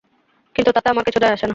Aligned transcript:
কিন্তু 0.55 0.69
তাতে 0.71 0.87
আমার 0.89 1.03
কিছু 1.03 1.19
আসে 1.19 1.25
যায় 1.25 1.39
না। 1.41 1.49